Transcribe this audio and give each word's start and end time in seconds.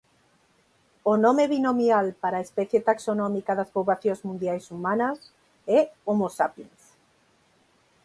A 1.11 1.13
nome 1.25 1.43
binomial 1.51 2.07
para 2.21 2.35
a 2.37 2.45
especie 2.47 2.85
taxonómica 2.89 3.57
das 3.59 3.71
poboacións 3.75 4.21
mundiais 4.27 4.65
humanas 4.73 5.17
é 5.77 5.79
"Homo 6.07 6.27
sapiens". 6.37 6.81